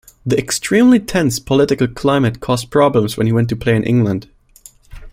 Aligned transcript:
The 0.25 0.35
extremely 0.35 0.99
tense 0.99 1.37
political 1.37 1.87
climate 1.87 2.39
caused 2.39 2.71
problems 2.71 3.17
when 3.17 3.27
he 3.27 3.33
went 3.33 3.49
to 3.49 3.55
play 3.55 3.75
in 3.75 3.83
England. 3.83 4.27